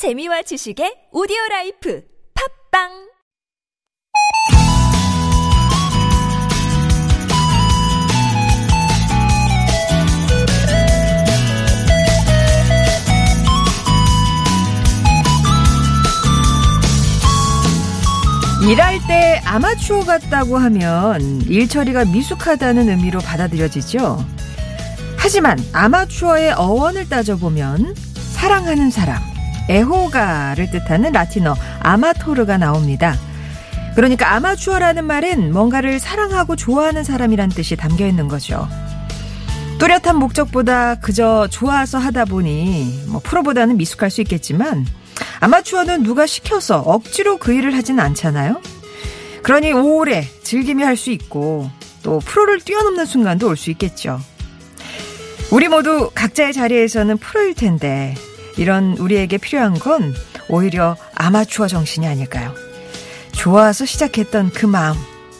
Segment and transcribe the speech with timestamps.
[0.00, 2.02] 재미와 지식의 오디오 라이프
[2.72, 2.88] 팝빵
[18.70, 24.24] 일할 때 아마추어 같다고 하면 일 처리가 미숙하다는 의미로 받아들여지죠.
[25.18, 27.94] 하지만 아마추어의 어원을 따져보면
[28.32, 29.29] 사랑하는 사람,
[29.70, 33.16] 애호가를 뜻하는 라틴어 아마토르가 나옵니다.
[33.94, 38.68] 그러니까 아마추어라는 말은 뭔가를 사랑하고 좋아하는 사람이란 뜻이 담겨 있는 거죠.
[39.78, 44.86] 뚜렷한 목적보다 그저 좋아서 하다 보니 뭐 프로보다는 미숙할 수 있겠지만
[45.40, 48.60] 아마추어는 누가 시켜서 억지로 그 일을 하진 않잖아요.
[49.42, 51.70] 그러니 오래 즐기며 할 수 있고
[52.02, 54.20] 또 프로를 뛰어넘는 순간도 올 수 있겠죠.
[55.50, 58.14] 우리 모두 각자의 자리에서는 프로일 텐데
[58.60, 60.14] 이런 우리에게 필요한 건
[60.48, 62.54] 오히려 아마추어 정신이 아닐까요?
[63.32, 64.96] 좋아서 시작했던 그 마음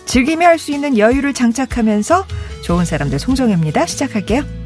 [0.06, 2.26] 즐기며 할 수 있는 여유를 장착하면서
[2.64, 3.86] 좋은 사람들 송정혜입니다.
[3.86, 4.59] 시작할게요.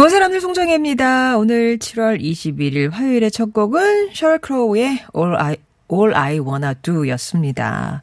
[0.00, 1.36] 좋은 사람들 송정혜입니다.
[1.36, 5.56] 오늘 7월 21일 화요일의 첫 곡은 셜 크로우의 All I,
[5.92, 8.00] All I Wanna Do 였습니다.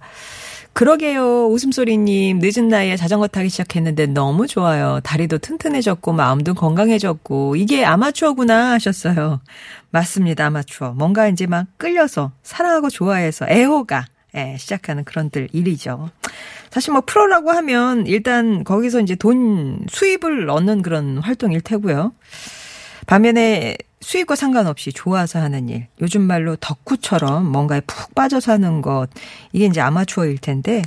[0.73, 1.47] 그러게요.
[1.47, 4.99] 웃음소리님, 늦은 나이에 자전거 타기 시작했는데 너무 좋아요.
[5.03, 9.41] 다리도 튼튼해졌고, 마음도 건강해졌고, 이게 아마추어구나 하셨어요.
[9.89, 10.91] 맞습니다, 아마추어.
[10.91, 16.11] 뭔가 이제 막 끌려서, 사랑하고 좋아해서, 애호가, 예, 시작하는 그런 들 일이죠.
[16.71, 22.13] 사실 뭐 프로라고 하면 일단 거기서 이제 돈 수입을 얻는 그런 활동일 테고요.
[23.07, 29.07] 반면에 수입과 상관없이 좋아서 하는 일, 요즘 말로 덕후처럼 뭔가에 푹 빠져서 하는 것,
[29.53, 30.81] 이게 이제 아마추어일 텐데,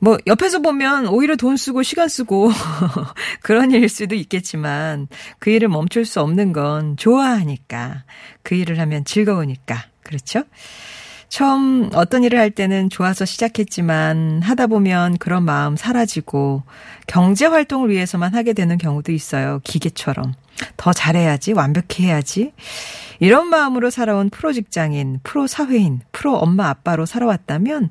[0.00, 2.50] 뭐, 옆에서 보면 오히려 돈 쓰고 시간 쓰고
[3.42, 5.08] 그런 일일 수도 있겠지만,
[5.38, 8.04] 그 일을 멈출 수 없는 건 좋아하니까,
[8.42, 10.44] 그 일을 하면 즐거우니까, 그렇죠?
[11.28, 16.62] 처음 어떤 일을 할 때는 좋아서 시작했지만 하다 보면 그런 마음 사라지고
[17.06, 19.60] 경제 활동을 위해서만 하게 되는 경우도 있어요.
[19.64, 20.34] 기계처럼.
[20.76, 22.52] 더 잘해야지, 완벽해야지.
[23.20, 27.90] 이런 마음으로 살아온 프로 직장인, 프로 사회인, 프로 엄마 아빠로 살아왔다면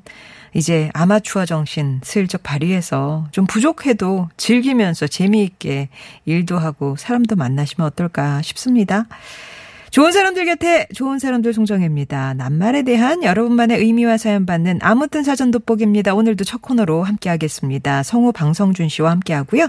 [0.54, 5.90] 이제 아마추어 정신 슬쩍 발휘해서 좀 부족해도 즐기면서 재미있게
[6.24, 9.06] 일도 하고 사람도 만나시면 어떨까 싶습니다.
[9.90, 12.34] 좋은 사람들 곁에 좋은 사람들 송정혜입니다.
[12.34, 16.14] 낱말에 대한 여러분만의 의미와 사연 받는 아무튼 사전 돋보기입니다.
[16.14, 18.02] 오늘도 첫 코너로 함께하겠습니다.
[18.02, 19.68] 성우 방성준 씨와 함께하고요.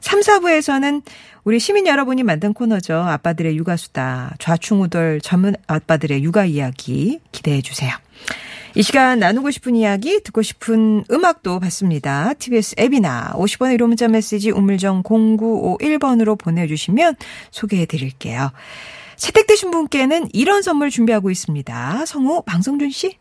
[0.00, 1.02] 3, 4부에서는
[1.44, 2.94] 우리 시민 여러분이 만든 코너죠.
[2.94, 4.36] 아빠들의 육아수다.
[4.38, 7.92] 좌충우돌 전문 아빠들의 육아 이야기 기대해 주세요.
[8.76, 12.34] 이 시간 나누고 싶은 이야기, 듣고 싶은 음악도 받습니다.
[12.34, 17.14] TBS 앱이나 50원의 1호 문자 메시지 우물정 0951번으로 보내주시면
[17.52, 18.50] 소개해 드릴게요.
[19.16, 22.06] 채택되신 분께는 이런 선물 준비하고 있습니다.
[22.06, 23.18] 성우 방성준 씨.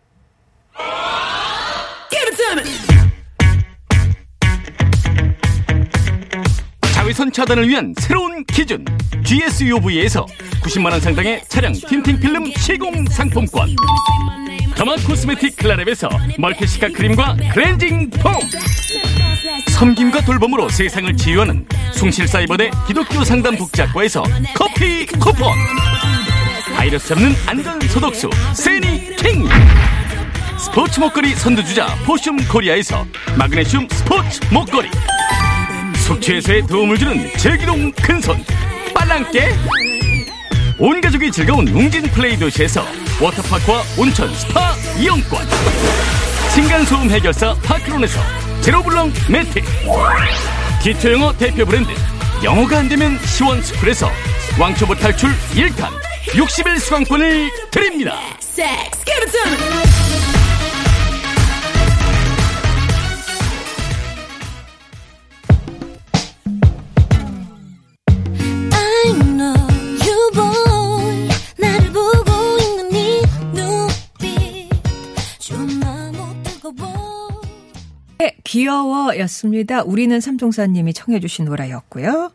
[6.93, 8.85] 자외선 차단을 위한 새로운 기준
[9.25, 10.25] GSUV에서
[10.63, 13.75] 90만원 상당의 차량 tinting 필름 시공 상품권
[14.75, 18.33] derma cosmetic 클라랩에서 멀티시카 크림과 클렌징 폼
[19.71, 24.23] 섬김과 돌봄으로 세상을 치유하는 숭실사이버대 기독교 상담 복지학과에서
[24.53, 25.51] 커피 쿠폰.
[26.75, 29.47] 바이러스 잡는 안전 소독수 세니킹.
[30.57, 33.05] 스포츠 목걸이 선두주자 포슘 코리아에서
[33.37, 34.89] 마그네슘 스포츠 목걸이
[35.97, 38.43] 숙취 해소에 도움을 주는 제기동 큰손
[38.93, 39.53] 빨랑깨.
[40.79, 42.85] 온 가족이 즐거운 웅진 플레이 도시에서
[43.21, 45.45] 워터파크와 온천 스파 이용권.
[46.53, 48.19] 층간소음 해결사 파크론에서
[48.63, 49.62] 제로블럭 매트.
[50.81, 51.91] 기초영어 대표 브랜드.
[52.44, 54.09] 영어가 안되면 시원스쿨에서
[54.57, 55.90] 왕초보 탈출 1탄
[56.29, 58.16] 60일 수강권을 드립니다.
[58.56, 60.42] Give
[78.23, 79.84] 네, 귀여워였습니다.
[79.84, 82.31] 우리는 삼총사님이 청해주신 노래였고요.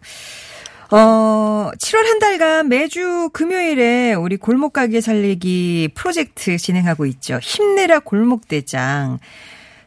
[0.91, 7.39] 어, 7월 한 달간 매주 금요일에 우리 골목 가게 살리기 프로젝트 진행하고 있죠.
[7.39, 9.19] 힘내라 골목 대장.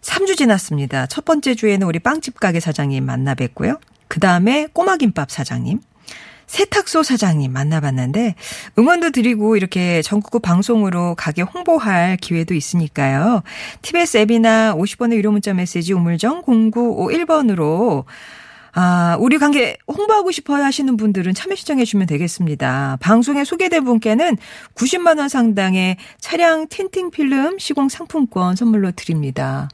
[0.01, 1.06] 3주 지났습니다.
[1.06, 3.77] 첫 번째 주에는 우리 빵집 가게 사장님 만나 뵀고요.
[4.07, 5.81] 그 다음에 꼬마김밥 사장님.
[6.51, 8.36] 세탁소 사장님 만나봤는데
[8.77, 13.42] 응원도 드리고 이렇게 전국구 방송으로 가게 홍보할 기회도 있으니까요.
[13.81, 18.03] TBS 앱이나 50번의 유료 문자 메시지 우물정 0951번으로
[18.74, 22.98] 아, 우리 관계 홍보하고 싶어요 하시는 분들은 참여 신청해 주시면 되겠습니다.
[23.00, 24.38] 방송에 소개된 분께는
[24.75, 29.69] 90만 원 상당의 차량 틴팅 필름 시공 상품권 선물로 드립니다.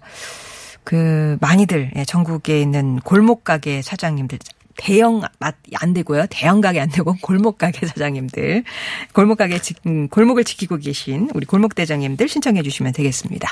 [0.83, 4.37] 그 많이들 예, 전국에 있는 골목 가게 사장님들
[4.77, 6.27] 대형 맛안 되고요.
[6.29, 8.63] 대형 가게 안 되고 골목 가게 사장님들
[9.13, 13.51] 골목 가게 지, 음, 골목을 지키고 계신 우리 골목 대장님들 신청해 주시면 되겠습니다.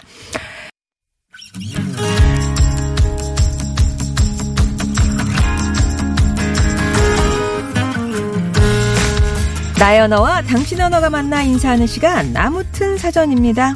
[9.78, 13.76] 나의 언어와 당신 언어가 만나 인사하는 시간 나무튼 사전입니다.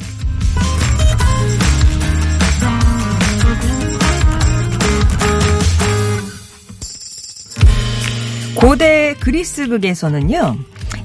[8.60, 10.58] 고대 그리스극에서는요.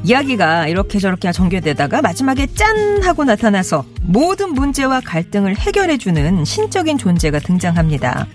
[0.03, 8.27] 이야기가 이렇게 저렇게 전개되다가 마지막에 짠 하고 나타나서 모든 문제와 갈등을 해결해주는 신적인 존재가 등장합니다.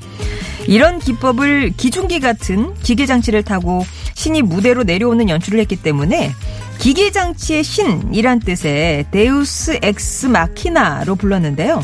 [0.68, 3.86] 이런 기법을 기중기 같은 기계장치를 타고
[4.16, 6.32] 신이 무대로 내려오는 연출을 했기 때문에
[6.80, 11.84] 기계장치의 신이란 뜻의 데우스 엑스 마키나로 불렀는데요.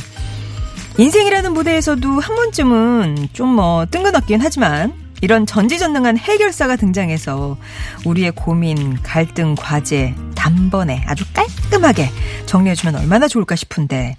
[0.97, 7.57] 인생이라는 무대에서도 한 번쯤은 좀 뭐 뜬금없긴 하지만 이런 전지전능한 해결사가 등장해서
[8.05, 12.09] 우리의 고민, 갈등, 과제 단번에 아주 깔끔하게
[12.45, 14.15] 정리해주면 얼마나 좋을까 싶은데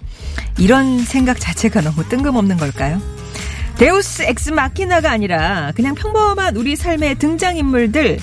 [0.57, 3.01] 이런 생각 자체가 너무 뜬금없는 걸까요?
[3.77, 8.19] 데우스 엑스 마키나가 아니라 그냥 평범한 우리 삶의 등장인물들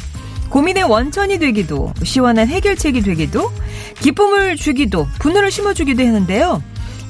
[0.50, 3.52] 고민의 원천이 되기도 시원한 해결책이 되기도
[4.00, 6.62] 기쁨을 주기도 분노를 심어주기도 했는데요.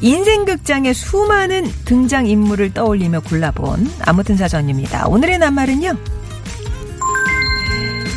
[0.04, 5.08] 인생극장의 수많은 등장인물을 떠올리며 골라본 아무튼 사전입니다.
[5.08, 5.96] 오늘의 낱말은요.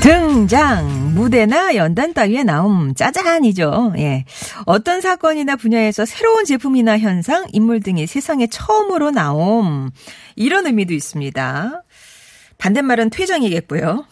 [0.01, 3.93] 등장, 무대나 연단 따위에 나옴, 짜잔이죠.
[3.99, 4.25] 예.
[4.65, 9.91] 어떤 사건이나 분야에서 새로운 제품이나 현상, 인물 등이 세상에 처음으로 나옴.
[10.35, 11.83] 이런 의미도 있습니다.
[12.57, 14.05] 반대말은 퇴장이겠고요.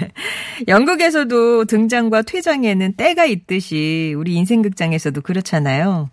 [0.66, 6.08] 영국에서도 등장과 퇴장에는 때가 있듯이 우리 인생극장에서도 그렇잖아요.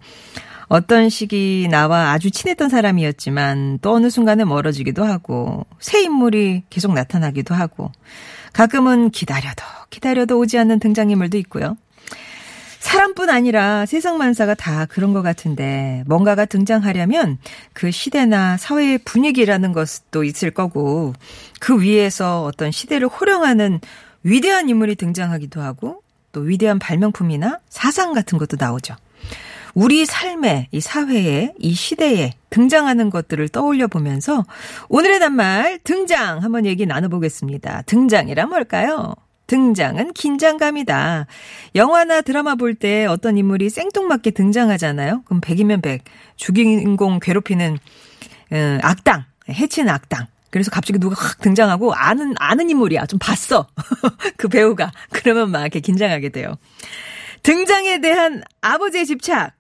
[0.70, 7.56] 어떤 시기 나와 아주 친했던 사람이었지만 또 어느 순간에 멀어지기도 하고 새 인물이 계속 나타나기도
[7.56, 7.92] 하고
[8.54, 11.76] 가끔은 기다려도 기다려도 오지 않는 등장인물도 있고요.
[12.80, 17.40] 사람뿐 아니라 세상 만사가 다 그런 것 같은데 뭔가가 등장하려면
[17.74, 21.14] 그 시대나 사회의 분위기라는 것도 있을 거고
[21.60, 23.82] 그 위에서 어떤 시대를 호령하는
[24.24, 28.96] 위대한 인물이 등장하기도 하고 또 위대한 발명품이나 사상 같은 것도 나오죠.
[29.76, 34.46] 우리 삶에, 이 사회에, 이 시대에 등장하는 것들을 떠올려 보면서
[34.90, 37.84] 오늘의 낱말 등장 한번 얘기 나눠보겠습니다.
[37.84, 39.14] 등장이란 뭘까요?
[39.48, 41.26] 등장은 긴장감이다.
[41.76, 45.24] 영화나 드라마 볼 때 어떤 인물이 생뚱맞게 등장하잖아요.
[45.26, 46.04] 그럼 100이면 100.
[46.36, 47.78] 주인공 괴롭히는
[48.52, 50.28] 어, 악당, 해치는 악당.
[50.52, 53.06] 그래서 갑자기 누가 확 등장하고 아는 아는 인물이야.
[53.08, 53.68] 좀 봤어.
[54.38, 54.92] 그 배우가.
[55.12, 56.56] 그러면 막 이렇게 긴장하게 돼요.
[57.44, 59.54] 등장에 대한 아버지의 집착.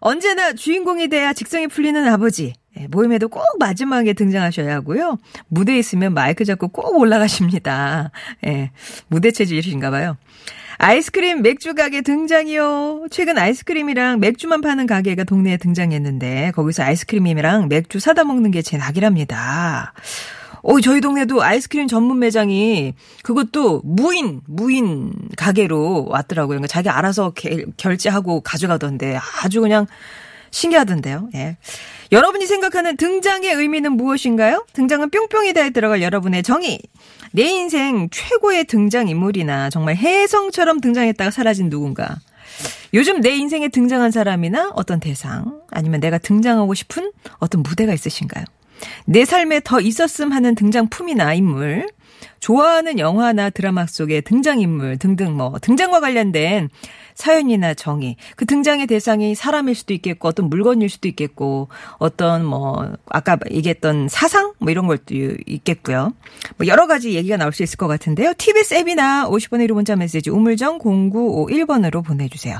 [0.00, 2.54] 언제나 주인공에 대해 직성이 풀리는 아버지.
[2.78, 5.18] 예, 모임에도 꼭 마지막에 등장하셔야 하고요.
[5.48, 8.10] 무대에 있으면 마이크 잡고 꼭 올라가십니다.
[8.46, 8.70] 예,
[9.08, 10.16] 무대 체질이신가 봐요.
[10.78, 13.06] 아이스크림 맥주 가게 등장이요.
[13.12, 19.92] 최근 아이스크림이랑 맥주만 파는 가게가 동네에 등장했는데 거기서 아이스크림이랑 맥주 사다 먹는 게 제 낙이랍니다.
[20.64, 26.56] 어, 저희 동네도 아이스크림 전문 매장이 그것도 무인, 무인 가게로 왔더라고요.
[26.56, 29.86] 그러니까 자기 알아서 게, 결제하고 가져가던데 아주 그냥
[30.50, 31.28] 신기하던데요.
[31.34, 31.58] 예.
[32.12, 34.64] 여러분이 생각하는 등장의 의미는 무엇인가요?
[34.72, 36.80] 등장은 뿅뿅이다에 들어갈 여러분의 정의.
[37.32, 42.20] 내 인생 최고의 등장 인물이나 정말 혜성처럼 등장했다가 사라진 누군가.
[42.94, 48.44] 요즘 내 인생에 등장한 사람이나 어떤 대상, 아니면 내가 등장하고 싶은 어떤 무대가 있으신가요?
[49.06, 51.86] 내 삶에 더 있었음 하는 등장품이나 인물,
[52.40, 56.68] 좋아하는 영화나 드라마 속의 등장인물 등등 뭐 등장과 관련된
[57.14, 61.68] 사연이나 정의, 그 등장의 대상이 사람일 수도 있겠고 어떤 물건일 수도 있겠고
[61.98, 65.14] 어떤 뭐 아까 얘기했던 사상 뭐 이런 것도
[65.46, 66.12] 있겠고요.
[66.56, 68.34] 뭐 여러 가지 얘기가 나올 수 있을 것 같은데요.
[68.36, 72.58] TBS 앱이나 50원의 유료 문자 메시지 우물정 0951번으로 보내주세요.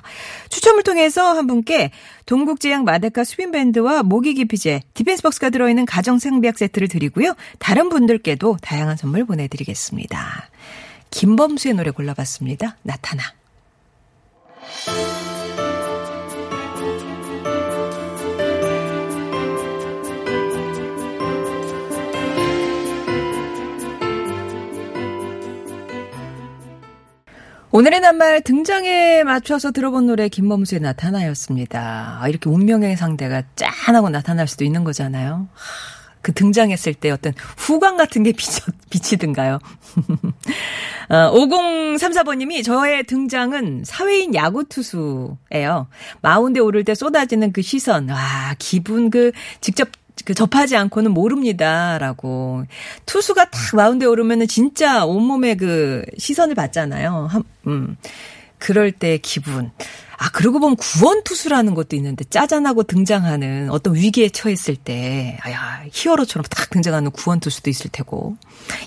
[0.48, 1.90] 추첨을 통해서 한 분께
[2.26, 7.34] 동국제약 마데카 습윤밴드와 모기 기피제, 디펜스 박스가 들어있는 가정 상비약 세트를 드리고요.
[7.58, 10.48] 다른 분들께도 다양한 선물 보내드 리겠습니다.
[11.10, 12.76] 김범수의 노래 골라봤습니다.
[12.82, 13.22] 나타나.
[27.70, 32.18] 오늘의 낱말 등장에 맞춰서 들어본 노래 김범수의 나타나였습니다.
[32.20, 35.48] 아, 이렇게 운명의 상대가 짠하고 나타날 수도 있는 거잖아요.
[36.24, 39.58] 하, 그 등장했을 때 어떤 후광 같은 게 비쳐, 비치든가요.
[41.10, 45.88] 어, 5034번님이 저의 등장은 사회인 야구투수예요.
[46.22, 49.88] 마운드에 오를 때 쏟아지는 그 시선, 와, 기분 그 직접
[50.24, 52.64] 그 접하지 않고는 모릅니다라고
[53.04, 57.28] 투수가 탁 마운드에 오르면은 진짜 온몸에 그 시선을 받잖아요.
[57.30, 57.96] 한, 음.
[58.58, 59.70] 그럴 때 기분.
[60.18, 66.70] 아, 그러고 보면 구원투수라는 것도 있는데 짜잔하고 등장하는 어떤 위기에 처했을 때, 아야, 히어로처럼 딱
[66.70, 68.36] 등장하는 구원투수도 있을 테고.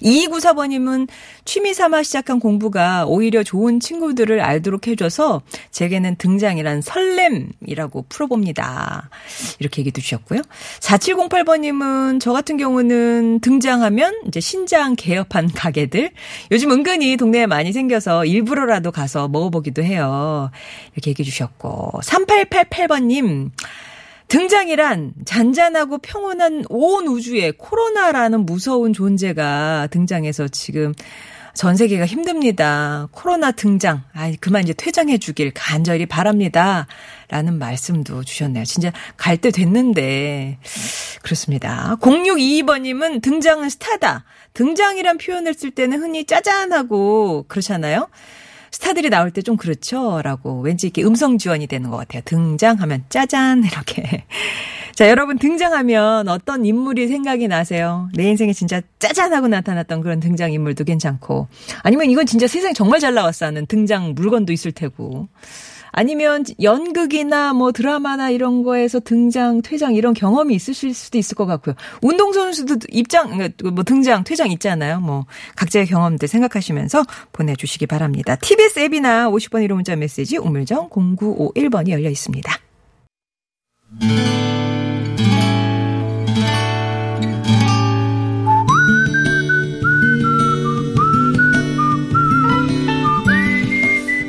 [0.01, 1.07] 2294번님은
[1.45, 5.41] 취미 삼아 시작한 공부가 오히려 좋은 친구들을 알도록 해줘서
[5.71, 9.09] 제게는 등장이란 설렘이라고 풀어봅니다.
[9.59, 10.41] 이렇게 얘기도 주셨고요.
[10.79, 16.11] 4708번님은 저 같은 경우는 등장하면 이제 신장 개업한 가게들.
[16.51, 20.51] 요즘 은근히 동네에 많이 생겨서 일부러라도 가서 먹어보기도 해요.
[20.93, 22.01] 이렇게 얘기해 주셨고.
[22.03, 23.51] 3888번님.
[24.27, 30.93] 등장이란 잔잔하고 평온한 온 우주에 코로나라는 무서운 존재가 등장해서 지금
[31.53, 33.07] 전 세계가 힘듭니다.
[33.11, 34.03] 코로나 등장.
[34.13, 36.85] 아, 그만 이제 퇴장해 주길 간절히 바랍니다.
[37.29, 38.63] 라는 말씀도 주셨네요.
[38.63, 40.59] 진짜 갈 때 됐는데.
[41.23, 41.97] 그렇습니다.
[41.99, 44.23] 0622번님은 등장은 스타다.
[44.53, 48.07] 등장이란 표현을 쓸 때는 흔히 짜잔하고 그렇잖아요.
[48.77, 50.21] 스타들이 나올 때 좀 그렇죠?
[50.23, 52.21] 라고 왠지 이렇게 음성 지원이 되는 것 같아요.
[52.25, 54.23] 등장하면 짜잔 이렇게.
[54.93, 58.07] 자, 여러분 등장하면 어떤 인물이 생각이 나세요?
[58.13, 61.47] 내 인생에 진짜 짜잔 하고 나타났던 그런 등장 인물도 괜찮고
[61.81, 65.27] 아니면 이건 진짜 세상에 정말 잘 나왔어 하는 등장 물건도 있을 테고
[65.97, 71.73] 아니면 연극이나 뭐 드라마나 이런 거에서 등장, 퇴장 이런 경험이 있으실 수도 있을 것 같고요.
[72.03, 73.35] 운동선수도 입장,
[73.73, 74.99] 뭐 등장, 퇴장 있잖아요.
[74.99, 75.25] 뭐
[75.55, 78.35] 각자의 경험들 생각하시면서 보내주시기 바랍니다.
[78.35, 82.53] TBS 앱이나 50번 1호 문자 메시지 우물정 0951번이 열려 있습니다.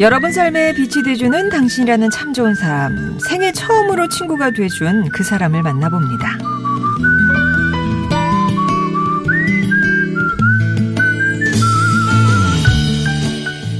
[0.00, 3.18] 여러분 삶에 빛이 돼주는 당신이라는 참 좋은 사람.
[3.18, 6.38] 생애 처음으로 친구가 돼준 그 사람을 만나봅니다.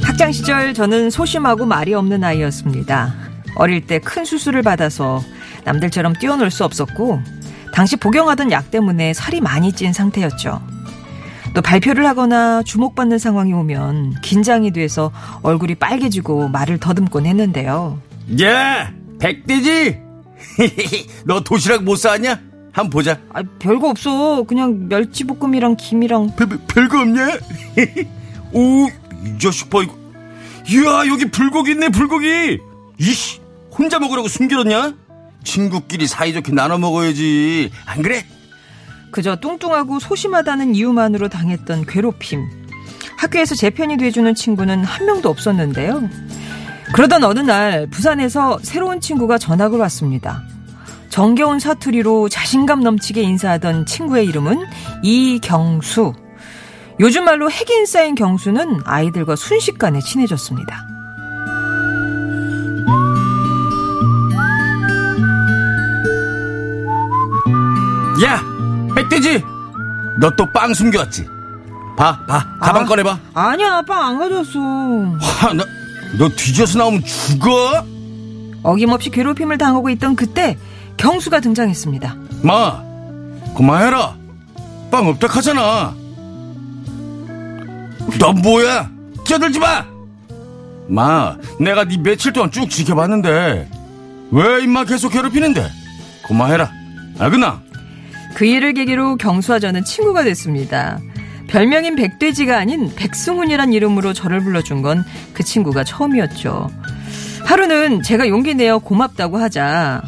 [0.03, 3.15] 학창 시절 저는 소심하고 말이 없는 아이였습니다.
[3.55, 5.23] 어릴 때 큰 수술을 받아서
[5.65, 7.21] 남들처럼 뛰어놀 수 없었고,
[7.73, 10.61] 당시 복용하던 약 때문에 살이 많이 찐 상태였죠.
[11.55, 15.11] 또 발표를 하거나 주목받는 상황이 오면 긴장이 돼서
[15.43, 18.01] 얼굴이 빨개지고 말을 더듬곤 했는데요.
[18.43, 19.99] 야, 백돼지!
[21.25, 22.41] 너 도시락 못 싸냐?
[22.73, 23.19] 한번 보자.
[23.33, 24.45] 아, 별거 없어.
[24.45, 27.27] 그냥 멸치볶음이랑 김이랑 별, 별- 별거 없냐?
[28.53, 28.87] 오,
[29.25, 29.97] 이 자식 봐, 이거.
[30.69, 32.59] 이야, 여기 불고기 있네, 불고기!
[32.99, 33.41] 이씨,
[33.77, 34.95] 혼자 먹으라고 숨겨뒀냐?
[35.43, 37.71] 친구끼리 사이좋게 나눠 먹어야지.
[37.87, 38.25] 안 그래?
[39.11, 42.45] 그저 뚱뚱하고 소심하다는 이유만으로 당했던 괴롭힘.
[43.17, 46.09] 학교에서 제 편이 돼주는 친구는 한 명도 없었는데요.
[46.93, 50.43] 그러던 어느 날 부산에서 새로운 친구가 전학을 왔습니다.
[51.11, 54.65] 정겨운 사투리로 자신감 넘치게 인사하던 친구의 이름은
[55.03, 56.13] 이경수.
[57.01, 60.87] 요즘 말로 핵인 쌓인 경수는 아이들과 순식간에 친해졌습니다.
[68.25, 68.43] 야,
[69.03, 69.45] 백돼지!
[70.21, 71.27] 너 또 빵 숨겨왔지?
[71.97, 72.45] 봐, 봐.
[72.61, 72.87] 가방 아.
[72.87, 73.19] 꺼내봐.
[73.35, 74.59] 아니야, 아빠 안 가져왔어.
[74.59, 75.65] 와, 너,
[76.19, 77.85] 너 뒤져서 나오면 죽어?
[78.65, 80.59] 어김없이 괴롭힘을 당하고 있던 그때
[80.97, 82.17] 경수가 등장했습니다.
[82.43, 82.83] 마,
[83.57, 84.15] 그만해라.
[84.91, 85.95] 빵 없다 하잖아.
[88.19, 88.91] 너 뭐야?
[89.25, 89.85] 끼어들지 마!
[90.89, 93.71] 마, 내가 네 며칠 동안 쭉 지켜봤는데,
[94.33, 95.71] 왜 임마 계속 괴롭히는데?
[96.27, 96.71] 그만해라.
[97.19, 97.61] 알겠나?
[98.39, 101.01] 그 일을 계기로 경수와 저는 친구가 됐습니다.
[101.49, 105.05] 별명인 백돼지가 아닌 백승훈이란 이름으로 저를 불러준 건
[105.35, 106.71] 그 친구가 처음이었죠.
[107.45, 110.03] 하루는 제가 용기 내어 고맙다고 하자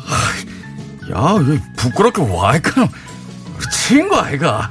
[1.12, 2.88] 야, 왜 부끄럽게 와, 이까
[3.88, 4.70] 친구 아이가.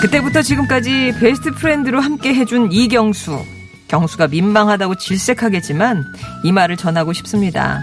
[0.00, 3.55] 그때부터 지금까지 베스트 프렌드로 함께 해준 이경수.
[3.88, 6.04] 경수가 민망하다고 질색하겠지만
[6.44, 7.80] 이 말을 전하고 싶습니다.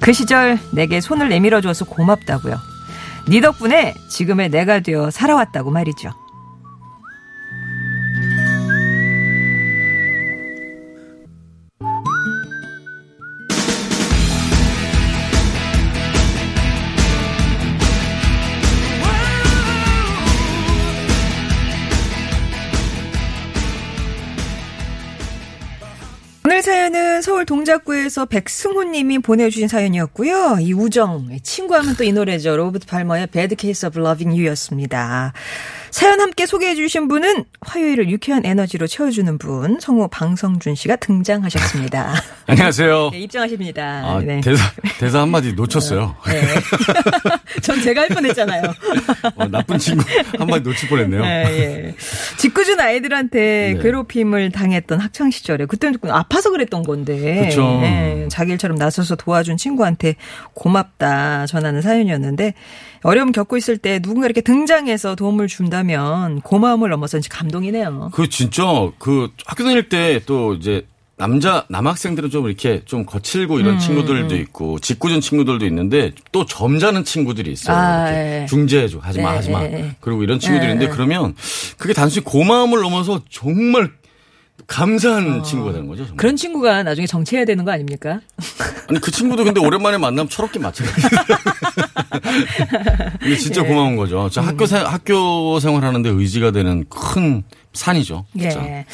[0.00, 2.56] 그 시절 내게 손을 내밀어줘서 고맙다고요.
[3.28, 6.12] 네 덕분에 지금의 내가 되어 살아왔다고 말이죠.
[27.18, 30.58] 사연은 서울 동작구에서 백승호 님이 보내주신 사연이었고요.
[30.60, 32.56] 이 우정, 친구하면 또 이 노래죠.
[32.56, 35.32] 로버트 팔머의 Bad Case of Loving You였습니다.
[35.90, 42.14] 사연 함께 소개해 주신 분은 화요일을 유쾌한 에너지로 채워주는 분, 성우 방성준 씨가 등장하셨습니다.
[42.46, 43.10] 안녕하세요.
[43.12, 43.82] 네, 입장하십니다.
[44.04, 44.40] 아, 네.
[44.40, 44.64] 대사,
[44.98, 46.16] 대사 한마디 놓쳤어요.
[46.26, 46.42] 네.
[47.62, 48.62] 전 제가 할 뻔했잖아요.
[49.36, 50.04] 어, 나쁜 친구
[50.38, 51.24] 한마디 놓칠 뻔했네요.
[51.24, 51.94] 예, 예.
[52.38, 53.82] 짓궂은 아이들한테 네.
[53.82, 57.80] 괴롭힘을 당했던 학창 시절에 그때는 아파서 그랬던 건데 그쵸.
[57.82, 60.16] 예, 자기 일처럼 나서서 도와준 친구한테
[60.54, 62.54] 고맙다 전하는 사연이었는데
[63.02, 68.10] 어려움 겪고 있을 때 누군가 이렇게 등장해서 도움을 준다면 고마움을 넘어서 이제 감동이네요.
[68.12, 68.64] 그 진짜
[68.98, 70.86] 그 학교 다닐 때 또 이제
[71.16, 77.04] 남자 남학생들은 좀 이렇게 좀 거칠고 음, 이런 친구들도 있고 짓궂은 친구들도 있는데 또 점잖은
[77.04, 77.76] 친구들이 있어요.
[77.76, 78.46] 아, 예.
[78.48, 79.62] 중재해줘 하지 마 예, 하지 마.
[79.64, 79.96] 예, 예.
[80.00, 80.94] 그리고 이런 친구들이 있는데 예.
[80.94, 81.34] 그러면
[81.76, 83.90] 그게 단순히 고마움을 넘어서 정말
[84.68, 86.02] 감사한 친구가 되는 거죠.
[86.04, 86.12] 정말.
[86.14, 86.16] 어.
[86.18, 88.20] 그런 친구가 나중에 정치해야 되는 거 아닙니까?
[88.88, 90.92] 아니 그 친구도 근데 오랜만에 만나면 철없게 마찬가
[93.22, 93.26] 지.
[93.26, 93.66] 이게 진짜 예.
[93.66, 94.24] 고마운 거죠.
[94.24, 94.30] 음.
[94.30, 98.24] 저 학교 생 학교 생활하는데 의지가 되는 큰 산이죠.
[98.36, 98.60] 진짜.
[98.64, 98.84] 예.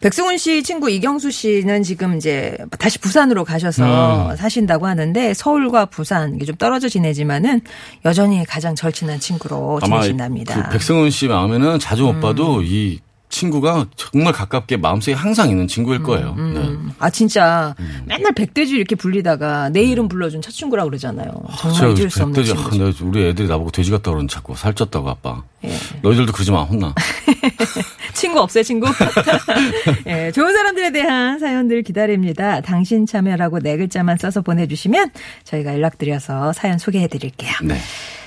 [0.00, 4.36] 백승훈 씨 친구 이경수 씨는 지금 이제 다시 부산으로 가셔서 음.
[4.36, 7.60] 사신다고 하는데 서울과 부산 이게 좀 떨어져 지내지만은
[8.04, 10.56] 여전히 가장 절친한 친구로 지내신답니다.
[10.56, 10.62] 음.
[10.64, 13.00] 그 백승훈 씨 마음에는 자주 못 봐도 이
[13.34, 16.34] 친구가 정말 가깝게 마음속에 항상 있는 친구일 거예요.
[16.36, 16.76] 네.
[17.00, 17.74] 아 진짜
[18.06, 21.32] 맨날 백돼지 이렇게 불리다가 내 이름 불러준 첫 친구라고 그러잖아요.
[21.58, 22.84] 정말 제가 잊을 수 없는 백돼지, 친구.
[22.84, 25.42] 아, 우리 애들이 나보고 돼지 같다 그러는 자꾸 살쪘다고 아빠.
[25.64, 25.72] 예.
[26.02, 26.94] 너희들도 그러지 마 혼나.
[28.14, 28.86] 친구 없어요, 친구?
[30.06, 32.60] 예, 좋은 사람들에 대한 사연들 기다립니다.
[32.60, 35.10] 당신 참여라고 네 글자만 써서 보내주시면
[35.42, 37.52] 저희가 연락드려서 사연 소개해드릴게요.
[37.64, 37.78] 네.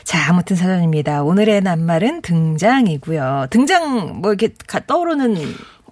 [0.07, 1.21] 자, 아무튼 사연입니다.
[1.23, 3.47] 오늘의 낱말은 등장이고요.
[3.49, 5.35] 등장, 뭐 이렇게 가- 떠오르는,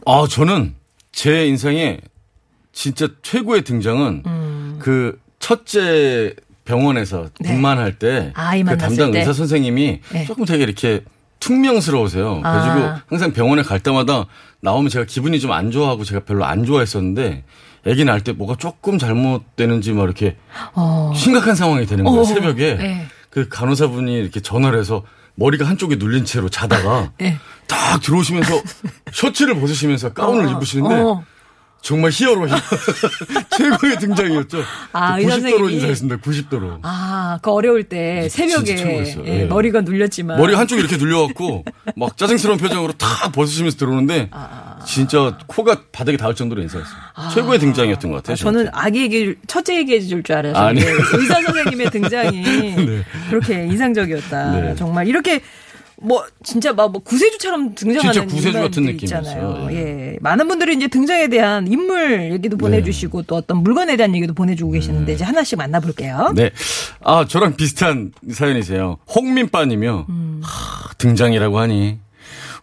[0.05, 0.73] 아 저는
[1.11, 1.99] 제 인생에
[2.71, 7.29] 진짜 최고의 등장은 그 첫째 병원에서 음.
[7.41, 7.49] 네.
[7.55, 9.19] 분만할 때 아이 그 만났을 담당 때.
[9.19, 10.25] 의사 선생님이 네.
[10.25, 11.03] 조금 되게 이렇게
[11.41, 12.35] 퉁명스러우세요.
[12.41, 13.01] 그래가지고 아.
[13.07, 14.27] 항상 병원에 갈 때마다
[14.61, 17.43] 나오면 제가 기분이 좀 안 좋아하고 제가 별로 안 좋아했었는데
[17.85, 20.37] 아기 낳을 때 뭐가 조금 잘못되는지 막 이렇게
[20.73, 22.21] 어, 심각한 상황이 되는 거예요.
[22.21, 23.07] 어, 새벽에 네.
[23.35, 25.03] 그 간호사분이 이렇게 전화를 해서
[25.35, 27.37] 머리가 한쪽에 눌린 채로 자다가 네.
[27.67, 28.61] 딱 들어오시면서
[29.11, 31.25] 셔츠를 벗으시면서 가운을 어, 입으시는데 어.
[31.81, 32.61] 정말 히어로 히어로.
[33.57, 34.63] 최고의 등장이었죠.
[34.93, 35.73] 아, 90도로 의사 선생님이?
[35.73, 36.17] 인사했습니다.
[36.21, 36.79] 90도로.
[36.81, 38.73] 아, 그 어려울 때 새벽에.
[38.77, 39.45] 예, 예.
[39.45, 40.37] 머리가 눌렸지만.
[40.39, 41.65] 머리 한쪽이 이렇게 눌려갖고
[41.97, 44.74] 막 짜증스러운 표정으로 탁 벗으시면서 들어오는데 아.
[44.85, 46.95] 진짜 코가 바닥에 닿을 정도로 인사했어요.
[47.33, 48.33] 최고의 등장이었던 것 같아요.
[48.33, 48.67] 아, 저는.
[48.71, 50.81] 아기 얘기, 첫째 얘기해 줄줄 아니.
[50.81, 52.43] 의사 선생님의 등장이
[53.29, 54.51] 그렇게 인상적이었다.
[54.61, 54.75] 네.
[54.75, 55.41] 정말 이렇게
[55.97, 59.33] 뭐 진짜 막 뭐 구세주처럼 등장하는 진짜 구세주 같은 인물들이 느낌이었어요.
[59.33, 59.67] 있잖아요.
[59.71, 59.75] 예.
[60.13, 60.17] 예.
[60.21, 65.13] 많은 분들이 이제 등장에 대한 인물 얘기도 보내주시고 또 어떤 물건에 대한 얘기도 보내주고 계시는데
[65.13, 66.33] 이제 하나씩 만나볼게요.
[66.35, 66.51] 네.
[67.03, 68.97] 아, 저랑 비슷한 사연이세요.
[69.13, 70.05] 홍민빠님이요.
[70.09, 70.41] 음.
[70.43, 71.99] 하, 등장이라고 하니.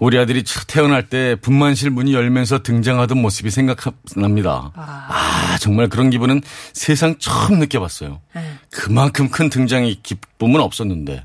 [0.03, 4.73] 우리 아들이 첫 태어날 때 분만실 문이 열면서 등장하던 모습이 생각납니다.
[4.75, 6.41] 아, 정말 그런 기분은
[6.73, 8.21] 세상 처음 느껴봤어요.
[8.35, 8.59] 네.
[8.73, 11.25] 그만큼 큰 등장의 기쁨은 없었는데.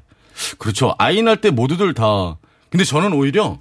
[0.60, 0.94] 그렇죠.
[1.00, 2.38] 아이 낳을 때 모두들 다.
[2.70, 3.58] 근데 저는 오히려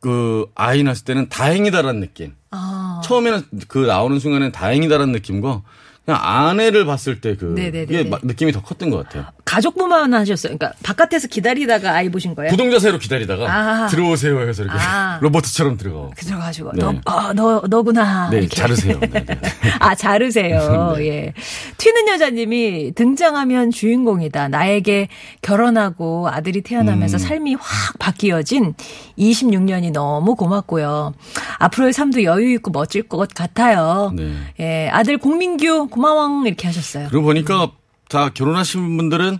[0.00, 2.32] 그 아이 낳았을 때는 다행이다라는 느낌.
[2.52, 3.02] 아.
[3.04, 5.60] 처음에는 그 나오는 순간에는 다행이다라는 느낌과
[6.04, 8.10] 그냥 아내를 봤을 때그 네네네네.
[8.24, 9.26] 느낌이 더 컸던 것 같아요.
[9.44, 10.56] 가족부만 하셨어요.
[10.56, 12.50] 그러니까 바깥에서 기다리다가 아이 보신 거예요?
[12.50, 13.86] 부동자세로 기다리다가 아.
[13.86, 15.18] 들어오세요 해서 이렇게 아.
[15.22, 16.10] 로버트처럼 들어가.
[16.16, 16.82] 들어가지고 네.
[16.82, 18.30] 너, 어, 너 너구나.
[18.30, 18.56] 네, 이렇게.
[18.56, 18.98] 자르세요.
[18.98, 19.40] 네, 네.
[19.78, 20.94] 아, 자르세요.
[20.98, 21.06] 네.
[21.06, 21.34] 예.
[21.78, 24.48] 튀는 여자님이 등장하면 주인공이다.
[24.48, 25.08] 나에게
[25.42, 27.18] 결혼하고 아들이 태어나면서 음.
[27.18, 28.74] 삶이 확 바뀌어진
[29.18, 31.14] 26년이 너무 고맙고요.
[31.58, 34.12] 앞으로의 삶도 여유 있고 멋질 것 같아요.
[34.16, 34.32] 네.
[34.58, 34.88] 예.
[34.88, 37.08] 아들 공민규 고마워 이렇게 하셨어요.
[37.08, 37.70] 그러고 보니까
[38.08, 39.38] 다 결혼하신 분들은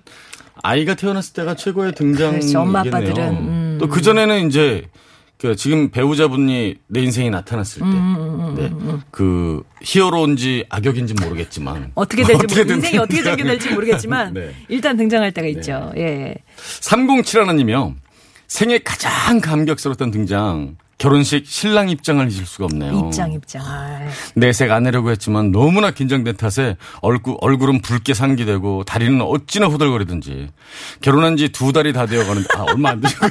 [0.62, 2.40] 아이가 태어났을 때가 최고의 등장이겠네요.
[2.40, 2.60] 그렇죠.
[2.60, 3.78] 엄마, 아빠들은, 음.
[3.80, 4.88] 또그 전에는 이제
[5.38, 8.70] 그 지금 배우자분이 내 인생에 나타났을 때, 음, 네.
[9.10, 13.22] 그 히어로인지 악역인지 모르겠지만 어떻게 될지 모르, 어떻게든 인생이 어떻게.
[13.24, 14.54] 전개될지 모르겠지만 네.
[14.68, 15.92] 일단 등장할 때가 있죠.
[15.96, 16.36] 예.
[16.80, 17.94] 3071님이요.
[18.46, 20.76] 생애 가장 감격스러웠던 등장.
[20.98, 23.06] 결혼식 신랑 입장을 잊을 수가 없네요.
[23.06, 23.62] 입장 입장.
[23.66, 24.06] 아이.
[24.36, 30.48] 내색 안 하려고 했지만 너무나 긴장된 탓에 얼굴, 얼굴은 붉게 상기되고 다리는 어찌나 후덜거리든지
[31.00, 33.30] 결혼한 지 두 달이 다 되어 가는데 아 얼마 안 되셨군요.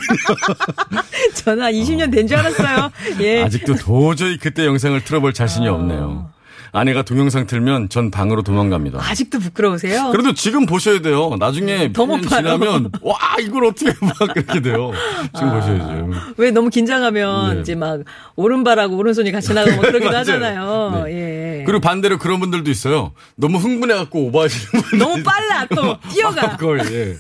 [1.36, 2.92] 저는 한 20년 된 줄 알았어요.
[3.22, 3.44] 예.
[3.44, 6.30] 아직도 도저히 그때 영상을 틀어볼 자신이 없네요.
[6.74, 9.00] 아내가 동영상 틀면 전 방으로 도망갑니다.
[9.02, 10.10] 아직도 부끄러우세요?
[10.12, 11.36] 그래도 지금 보셔야 돼요.
[11.38, 12.40] 나중에 더몇년못 봐요.
[12.42, 14.92] 지나면 와 이걸 어떻게 막 그렇게 돼요.
[15.36, 16.10] 지금 보셔야죠.
[16.38, 17.62] 왜 너무 긴장하면 네.
[17.62, 18.00] 이제 막
[18.36, 20.12] 오른발하고 오른손이 같이 나가고 뭐 그러기도.
[20.22, 21.04] 하잖아요.
[21.06, 21.12] 네.
[21.14, 21.60] 예.
[21.60, 21.64] 예.
[21.66, 23.12] 그리고 반대로 그런 분들도 있어요.
[23.36, 24.98] 너무 흥분해갖고 오버하시는 분들.
[25.00, 26.56] 너무 빨라 또 뛰어가.
[26.58, 27.18] 그걸, 예.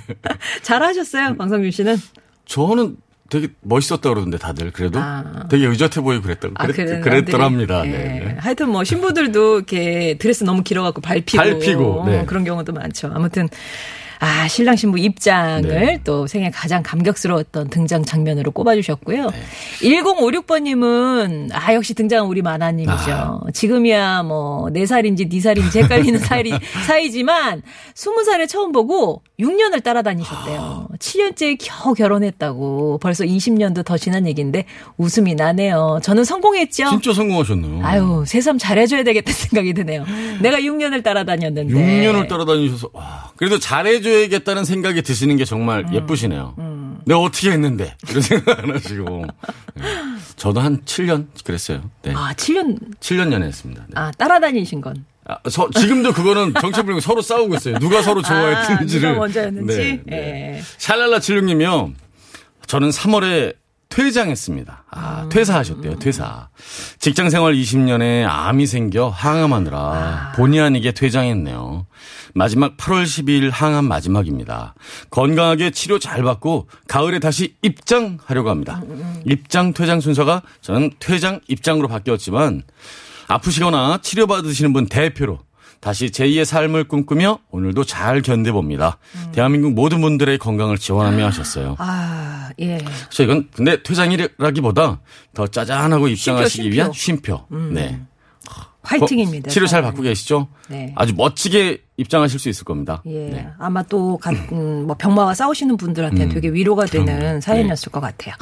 [0.62, 1.96] 잘하셨어요, 방성준 씨는.
[2.46, 2.96] 저는
[3.32, 5.46] 되게 멋있었다 그러던데 다들 그래도 아.
[5.48, 7.82] 되게 의젓해 보이고 그랬다고 그랬, 그래, 그랬더랍니다.
[7.82, 7.88] 네.
[7.88, 8.24] 예.
[8.26, 8.36] 네.
[8.38, 12.20] 하여튼 뭐 신부들도 이렇게 드레스 너무 길어갖고 밟히고, 밟히고, 네.
[12.20, 13.10] 어, 그런 경우도 많죠.
[13.14, 13.48] 아무튼
[14.24, 16.00] 아 신랑 신부 입장을 네.
[16.04, 19.30] 또 생애 가장 감격스러웠던 등장 장면으로 꼽아주셨고요.
[19.30, 19.36] 네.
[19.80, 23.40] 1056번님은 아 역시 등장은 우리 마나님이죠.
[23.52, 26.44] 지금이야 뭐 4살인지 4살인지 헷갈리는 사이,
[26.86, 27.62] 사이지만
[27.96, 30.86] 20살에 처음 보고 6년을 따라다니셨대요.
[31.00, 34.66] 7년째 겨우 결혼했다고 벌써 20년도 더 지난 얘기인데
[34.98, 35.98] 웃음이 나네요.
[36.04, 36.90] 저는 성공했죠.
[36.90, 37.84] 진짜 성공하셨네요.
[37.84, 40.04] 아유, 새삼 잘해줘야 되겠다 생각이 드네요.
[40.40, 41.74] 내가 6년을 따라다녔는데.
[41.74, 45.94] 6년을 따라다니셔서 와, 그래도 잘해줘 야겠다는 생각이 드시는 게 정말 음.
[45.94, 46.54] 예쁘시네요.
[47.04, 49.24] 내가 어떻게 했는데 이런 생각 안 하시고
[49.74, 49.82] 네.
[50.36, 51.82] 저도 한 7년 그랬어요.
[52.02, 52.12] 네.
[52.14, 53.82] 아, 7년, 7년 연애했습니다.
[53.88, 53.92] 네.
[53.94, 55.04] 아, 따라다니신 건.
[55.26, 57.78] 아, 서- 지금도 그거는 정체불명 서로 싸우고 있어요.
[57.78, 59.08] 누가 서로 좋아했는지를.
[59.08, 59.76] 아, 누가 먼저였는지?
[59.76, 60.56] 네, 네.
[60.58, 60.62] 예.
[60.78, 61.92] 샬랄라 칠육님이요.
[62.66, 63.54] 저는 3월에
[63.92, 64.84] 퇴장했습니다.
[64.90, 66.48] 아, 퇴사하셨대요, 퇴사.
[66.98, 71.86] 직장 생활 20년에 암이 생겨 항암하느라 본의 아니게 퇴장했네요.
[72.34, 74.74] 마지막 8월 12일 항암 마지막입니다.
[75.10, 78.80] 건강하게 치료 잘 받고 가을에 다시 입장하려고 합니다.
[79.26, 82.62] 입장 퇴장 순서가 저는 퇴장 입장으로 바뀌었지만
[83.28, 85.40] 아프시거나 치료받으시는 분 대표로
[85.82, 88.98] 다시 제2의 삶을 꿈꾸며 오늘도 잘 견뎌봅니다.
[89.32, 91.74] 대한민국 모든 분들의 건강을 지원하며 하셨어요.
[91.80, 92.78] 아, 예.
[92.78, 95.00] 그래서 이건 근데 퇴장이라기보다
[95.34, 96.72] 더 짜잔하고 입장하시기 쉼표.
[96.72, 97.46] 위한 쉼표.
[97.72, 98.00] 네.
[98.84, 99.50] 화이팅입니다.
[99.50, 99.82] 치료 잘.
[99.82, 100.46] 받고 계시죠?
[100.68, 100.92] 네.
[100.96, 103.02] 아주 멋지게 입장하실 수 있을 겁니다.
[103.06, 103.28] 예.
[103.30, 103.48] 네.
[103.58, 107.40] 아마 또, 가, 음, 뭐, 병마와 싸우시는 분들한테 음, 되게 위로가 되는 그럼요.
[107.40, 108.34] 사연이었을 것 같아요.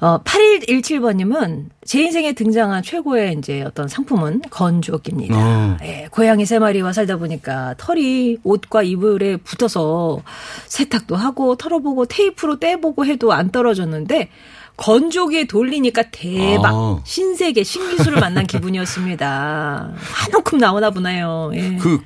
[0.00, 5.36] 어, 8117번님은 제 인생에 등장한 최고의 이제 어떤 상품은 건조기입니다.
[5.36, 5.76] 어.
[5.82, 10.22] 예, 고양이 세 마리와 살다 보니까 털이 옷과 이불에 붙어서
[10.66, 14.28] 세탁도 하고 털어보고 테이프로 떼보고 해도 안 떨어졌는데
[14.76, 17.00] 건조기에 돌리니까 대박 아.
[17.04, 19.92] 신세계 신기술을 만난 기분이었습니다.
[19.96, 21.50] 한움큼 나오나 보나요.
[21.54, 21.76] 예.
[21.76, 22.00] 그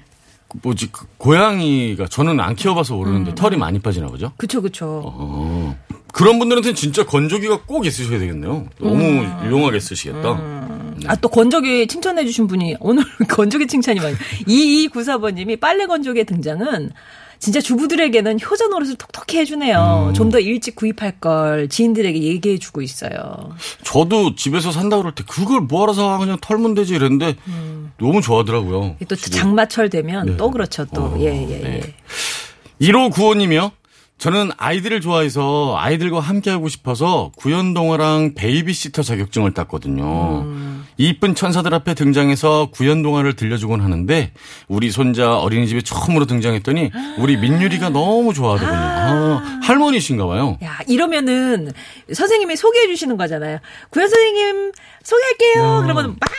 [0.62, 4.32] 뭐지 그 고양이가 저는 안 키워봐서 모르는데 털이 많이 빠지나 보죠.
[4.36, 5.02] 그쵸 그쵸.
[5.04, 5.76] 어.
[6.12, 8.66] 그런 분들한테는 진짜 건조기가 꼭 있으셔야 되겠네요.
[8.78, 9.40] 너무 음.
[9.44, 10.28] 유용하게 쓰시겠다.
[11.06, 14.16] 아, 또 건조기 칭찬해주신 분이, 오늘 건조기 칭찬이 많이.
[14.46, 16.90] 2294번님이 빨래 건조기의 등장은
[17.38, 20.08] 진짜 주부들에게는 효자 노릇을 톡톡히 해주네요.
[20.08, 20.14] 음.
[20.14, 23.56] 좀더 일찍 구입할 걸 지인들에게 얘기해주고 있어요.
[23.82, 27.36] 저도 집에서 산다 그럴 때 그걸 뭐하러 사 그냥 털면 되지 이랬는데
[27.98, 28.96] 너무 좋아하더라고요.
[29.08, 30.36] 또 장마철 되면 네.
[30.36, 31.00] 또 그렇죠, 또.
[31.02, 31.58] 어, 예, 예, 예.
[31.58, 31.94] 네.
[32.82, 33.72] 1호 구호님이요.
[34.20, 40.42] 저는 아이들을 좋아해서 아이들과 함께하고 싶어서 구연동화랑 베이비시터 자격증을 땄거든요.
[40.42, 40.86] 음.
[40.98, 44.32] 이쁜 천사들 앞에 등장해서 구연동화를 들려주곤 하는데
[44.68, 48.78] 우리 손자 어린이집에 처음으로 등장했더니 우리 민유리가 너무 좋아하더군요.
[48.78, 50.58] 아, 할머니신가 봐요.
[50.62, 51.72] 야, 이러면은
[52.12, 53.58] 선생님이 소개해 주시는 거잖아요.
[53.88, 55.78] 구현 선생님 소개할게요.
[55.78, 55.82] 음.
[55.84, 56.30] 그러면 막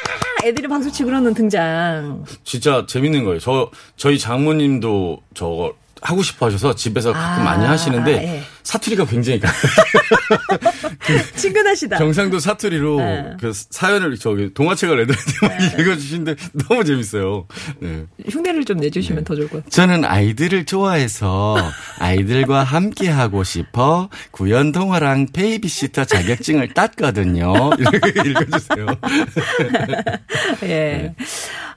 [0.46, 2.26] 애들이 박수 치고 그러는 등장.
[2.44, 3.40] 진짜 재밌는 거예요.
[3.40, 8.44] 저 저희 장모님도 저거 하고 싶어 하셔서 집에서 가끔 아, 많이 하시는데 예.
[8.64, 9.52] 사투리가 굉장히 강-
[11.36, 11.98] 친근하시다.
[11.98, 13.26] 경상도 사투리로 네.
[13.40, 16.36] 그 사연을 저기 동화책을 애들한테 막 읽어주시는데
[16.68, 17.46] 너무 재밌어요.
[17.80, 18.06] 네.
[18.30, 19.70] 흉내를 좀 내주시면 더 좋을 것 같아요.
[19.70, 21.56] 저는 아이들을 좋아해서
[22.00, 27.54] 아이들과 함께 하고 싶어 구연 동화랑 베이비시터 자격증을 땄거든요.
[27.78, 28.86] 이렇게 읽어주세요.
[30.64, 30.68] 예.
[30.68, 31.16] 네.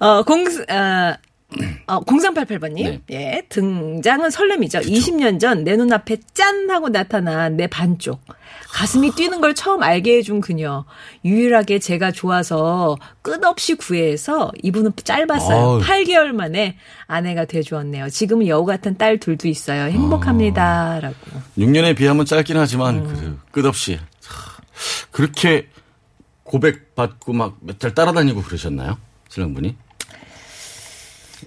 [0.01, 1.15] 어, 공, 어,
[1.87, 2.85] 어, 0388번님.
[2.85, 3.01] 네.
[3.11, 3.43] 예.
[3.49, 4.81] 등장은 설렘이죠.
[4.81, 6.69] 20년 전 내 눈앞에 짠!
[6.71, 8.21] 하고 나타난 내 반쪽.
[8.73, 10.85] 가슴이 뛰는 걸 처음 알게 해준 그녀.
[11.25, 15.57] 유일하게 제가 좋아서 끝없이 구애해서 이분은 짧았어요.
[15.59, 15.81] 아우.
[15.81, 18.11] 8개월 만에 아내가 돼주었네요.
[18.11, 19.85] 지금은 여우 같은 딸 둘도 있어요.
[19.85, 20.99] 행복합니다.
[21.01, 21.15] 라고.
[21.57, 23.41] 6년에 비하면 짧긴 하지만 음.
[23.53, 24.01] 그 끝없이 하,
[25.13, 25.69] 그렇게
[26.43, 28.99] 고백 받고 막 몇 달 따라다니고 그러셨나요?
[29.29, 29.77] 신랑분이?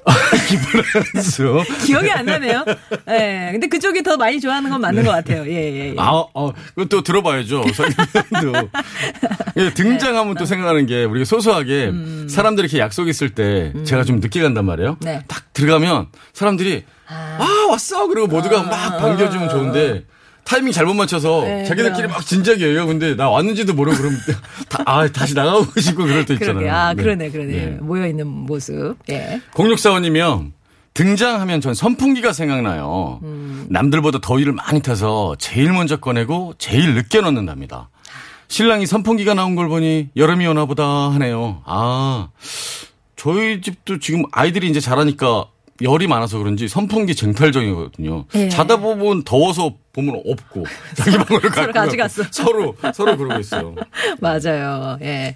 [0.48, 1.64] 기분하죠.
[1.86, 2.66] 기억이 안 나네요.
[3.10, 3.50] 예.
[3.52, 5.44] 근데 그쪽이 더 많이 좋아하는 건 맞는 것 같아요.
[5.46, 5.96] 예, 예, 예.
[5.98, 7.66] 아, 어, 그것도 들어봐야죠.
[7.74, 8.70] 설명도.
[9.58, 11.92] 예, 등장하면 또 생각나는 게 우리가 소소하게
[12.30, 14.98] 사람들이 이렇게 약속 있을 때 제가 좀 늦게 간단 말이에요.
[15.02, 15.24] 네.
[15.28, 18.08] 딱 들어가면 사람들이 아, 왔어.
[18.08, 20.04] 그리고 모두가 막 반겨주면 좋은데
[20.48, 22.12] 타이밍 잘못 맞춰서 네, 자기들끼리 그럼.
[22.12, 24.18] 막 얘기하고 근데 나 왔는지도 모르고 그러면
[24.70, 26.54] 다, 아, 다시 나가고 싶고 그럴 때 있잖아요.
[26.56, 26.70] 그러게.
[26.70, 27.04] 아, 네.
[27.04, 27.52] 그러네, 그러네.
[27.52, 27.66] 네.
[27.82, 28.96] 모여있는 모습.
[29.10, 29.42] 예.
[29.54, 30.52] 0645님이요.
[30.94, 33.20] 등장하면 전 선풍기가 생각나요.
[33.70, 37.90] 남들보다 더위를 많이 타서 제일 먼저 꺼내고 제일 늦게 넣는답니다.
[38.48, 41.62] 신랑이 선풍기가 나온 걸 보니 여름이 오나 보다 하네요.
[41.66, 42.30] 아,
[43.18, 45.46] 저희 집도 지금 아이들이 이제 자라니까
[45.82, 48.26] 열이 많아서 그런지 선풍기 쟁탈정이거든요.
[48.36, 48.50] 예.
[48.50, 52.24] 자다 보면 더워서 보면 없고 자기 방으로 서로 가져갔어.
[52.32, 53.76] 서로 서로 그러고 있어요.
[54.20, 54.98] 맞아요.
[55.02, 55.36] 예.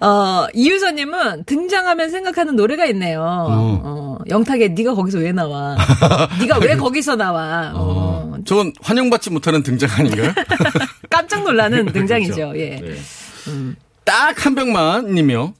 [0.00, 3.22] 어, 이유서님은 등장하면 생각하는 노래가 있네요.
[3.24, 5.76] 어, 영탁의 네가 거기서 왜 나와?
[6.40, 7.72] 네가 왜 거기서 나와?
[7.74, 10.32] 어, 저건 환영받지 못하는 등장 아닌가요?
[11.08, 12.34] 깜짝 놀라는 등장이죠.
[12.34, 12.58] 그렇죠.
[12.58, 12.80] 예.
[12.80, 12.94] 네.
[14.04, 15.54] 딱한 병만이며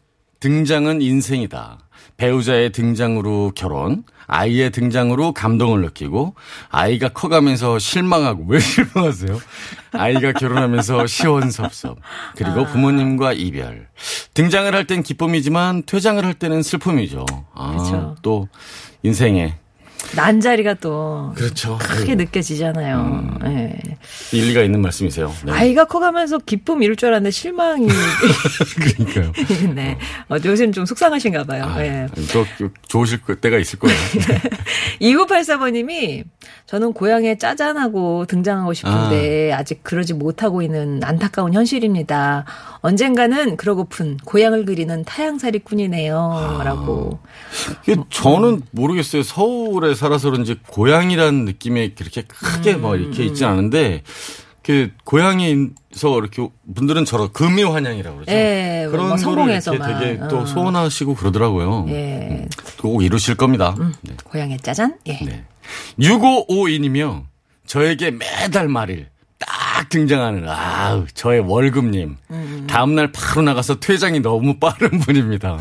[0.45, 1.79] 등장은 인생이다.
[2.19, 6.35] 배우자의 등장으로 결혼, 아이의 등장으로 감동을 느끼고,
[6.69, 9.41] 아이가 커가면서 실망하고, 왜 실망하세요?
[9.93, 11.97] 아이가 결혼하면서 시원섭섭,
[12.37, 13.89] 그리고 부모님과 이별.
[14.35, 17.25] 등장을 할 땐 기쁨이지만, 퇴장을 할 때는 슬픔이죠.
[17.55, 18.15] 아, 그쵸.
[18.21, 18.49] 또,
[19.03, 19.55] 인생에.
[20.17, 21.79] 난자리가 또 그렇죠.
[21.79, 23.39] 크게 아이고, 느껴지잖아요.
[23.47, 23.77] 예.
[24.33, 25.33] 일리가 있는 말씀이세요.
[25.45, 25.53] 네.
[25.53, 27.89] 아이가 커가면서 기쁨 이룰 줄 알았는데 실망이
[28.97, 29.33] 그러니까요.
[29.75, 29.99] 네.
[30.29, 31.65] 어, 요즘 좀 속상하신가 봐요.
[31.67, 32.07] 아, 예.
[32.33, 32.45] 또
[32.89, 33.97] 좋으실 때가 있을 거예요.
[35.01, 36.25] 2984번님이
[36.67, 39.63] 저는 고향에 짜잔하고 등장하고 싶은데 아.
[39.65, 42.45] 직 그러지 못하고 있는 안타까운 현실입니다.
[42.81, 46.61] 언젠가는 그러고픈 고향을 그리는 타양살이꾼이네요.
[46.63, 47.19] 라고.
[47.83, 49.23] 이게 저는 모르겠어요.
[49.23, 54.03] 서울에 살아서 그런지 고향이라는 느낌이 그렇게 크게 뭐 이렇게 있진 않은데
[54.63, 58.33] 그 고향에서 이렇게 분들은 저런 금이 환영이라고 그러죠.
[58.33, 60.01] 예, 그런 뭐 성공해서만.
[60.01, 60.47] 되게 또 어.
[60.47, 61.85] 소원하시고 그러더라고요.
[61.91, 62.49] 예.
[62.81, 63.75] 꼭 이루실 겁니다.
[64.01, 64.15] 네.
[64.25, 64.97] 고향에 짜잔?
[65.07, 65.19] 예.
[65.23, 65.45] 네.
[65.99, 67.25] 6552님이요.
[67.67, 72.17] 저에게 매달 말일 딱 등장하는 아우 저의 월급님.
[72.67, 75.59] 다음날 바로 나가서 퇴장이 너무 빠른 분입니다.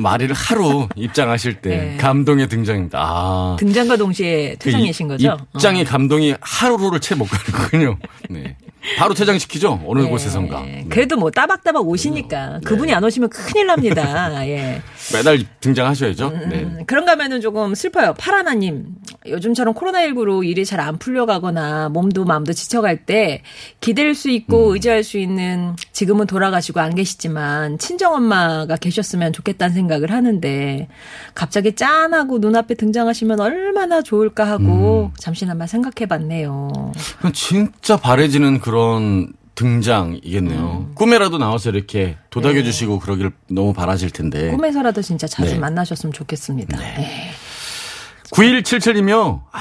[0.00, 1.96] 말일 하루 입장하실 때 네.
[1.98, 2.98] 감동의 등장입니다.
[3.00, 3.56] 아.
[3.58, 5.28] 등장과 동시에 그 퇴장이신 이- 거죠?
[5.30, 5.36] 어.
[5.54, 7.98] 입장의 감동이 하루를 채 못 가는군요.
[8.30, 8.56] 네.
[8.96, 9.82] 바로 퇴장시키죠.
[9.86, 10.62] 어느 곳에선가.
[10.62, 10.70] 예.
[10.70, 10.86] 네.
[10.88, 14.32] 그래도 뭐 따박따박 오시니까 그분이 안 오시면 큰일 납니다.
[14.48, 14.80] 예.
[15.12, 16.30] 매달 등장하셔야죠.
[16.48, 16.62] 네.
[16.62, 18.14] 음, 그런가 하면은 조금 슬퍼요.
[18.18, 18.86] 파라나님.
[19.26, 23.42] 요즘처럼 코로나19로 일이 잘 안 풀려가거나 몸도 마음도 지쳐갈 때
[23.80, 24.32] 기댈 수 음.
[24.34, 30.88] 있고 의지할 수 있는 지금은 돌아가시고 안 계시지만 친정엄마가 계셨으면 좋겠다는 생각을 하는데
[31.34, 35.16] 갑자기 짠하고 눈앞에 등장하시면 얼마나 좋을까 하고 음.
[35.18, 36.92] 잠시나마 생각해 봤네요.
[37.34, 40.86] 진짜 바래지는 그런 등장이겠네요.
[40.88, 40.92] 음.
[40.94, 44.44] 꿈에라도 나와서 이렇게 도닥여 주시고 그러길 너무 바라실 텐데.
[44.44, 44.50] 네.
[44.50, 45.58] 꿈에서라도 진짜 자주 네.
[45.58, 46.82] 만나셨으면 좋겠습니다.
[46.82, 47.30] 예.
[48.30, 49.60] 9177이며, 아,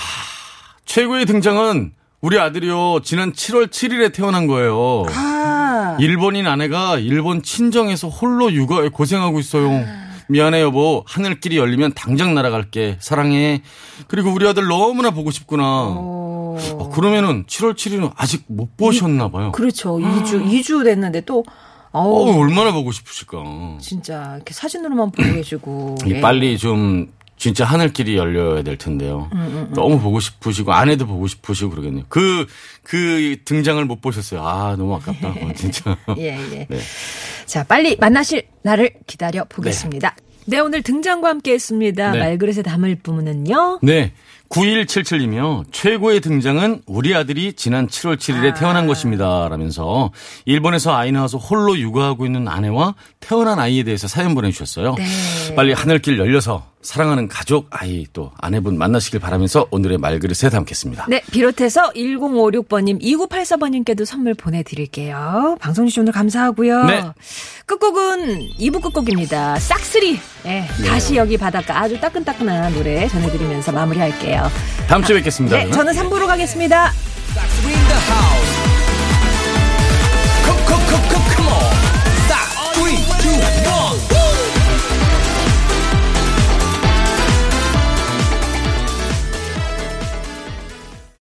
[0.85, 3.01] 최고의 등장은 우리 아들이요.
[3.03, 5.05] 지난 7월 7일에 태어난 거예요.
[5.09, 9.85] 아, 일본인 아내가 일본 친정에서 홀로 육아에 고생하고 있어요.
[10.27, 11.03] 미안해 여보.
[11.07, 12.97] 하늘길이 열리면 당장 날아갈게.
[12.99, 13.63] 사랑해.
[14.07, 15.63] 그리고 우리 아들 너무나 보고 싶구나.
[15.65, 19.51] 어, 어, 그러면은 7월 7일은 아직 못 보셨나 봐요.
[19.51, 19.97] 그렇죠.
[19.97, 21.43] 2주, 2주 됐는데 또,
[21.91, 23.77] 어, 어우, 얼마나 보고 싶으실까.
[23.79, 25.97] 진짜 이렇게 사진으로만 보고 계시고.
[26.05, 26.21] 이 예.
[26.21, 27.07] 빨리 좀
[27.39, 29.29] 진짜 하늘길이 열려야 될 텐데요.
[29.73, 32.03] 너무 보고 싶으시고 아내도 보고 싶으시고 그러겠네요.
[32.09, 32.45] 그,
[32.83, 34.45] 그 등장을 못 보셨어요.
[34.45, 35.29] 아, 너무 아깝다.
[35.29, 35.97] 어, 진짜.
[36.19, 36.67] 예, 예.
[36.69, 36.79] 네.
[37.45, 40.17] 자, 빨리 만나실 날을 기다려 보겠습니다.
[40.47, 40.59] 네.
[40.59, 42.11] 오늘 등장과 함께 했습니다.
[42.11, 42.19] 네.
[42.19, 43.79] 말그릇에 담을 부문은요.
[43.83, 44.11] 네.
[44.49, 49.47] 9177이며 최고의 등장은 우리 아들이 지난 7월 7일에 태어난 것입니다.
[49.47, 50.11] 라면서
[50.45, 54.95] 일본에서 아이 낳아서 홀로 육아하고 있는 아내와 태어난 아이에 대해서 사연 보내주셨어요.
[54.95, 55.55] 네.
[55.55, 61.07] 빨리 하늘길 열려서 사랑하는 가족, 아이 또 아내분 만나시길 바라면서 오늘의 말그릇에 담겠습니다.
[61.09, 65.57] 네, 비롯해서 1056번님, 2984번님께도 선물 보내드릴게요.
[65.59, 66.85] 방송 주신 오늘 감사하고요.
[66.85, 67.03] 네.
[67.65, 69.59] 끝곡은 2부 끝곡입니다.
[69.59, 70.19] 싹쓸이.
[70.45, 74.49] 예, 다시 여기 바닷가 아주 따끈따끈한 노래 전해드리면서 마무리할게요.
[74.87, 75.57] 다음 주에 뵙겠습니다.
[75.57, 75.93] 네, 그러면.
[75.93, 76.93] 저는 3부로 가겠습니다.
[80.45, 81.18] Coco, Coco,